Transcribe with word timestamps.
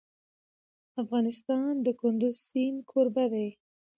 افغانستان 1.01 1.71
د 1.85 1.87
کندز 2.01 2.35
سیند 2.49 2.79
کوربه 2.89 3.25
دی. 3.33 3.49